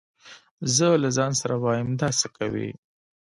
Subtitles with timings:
[0.75, 2.69] زه له ځان سره وايم دا څه کوي.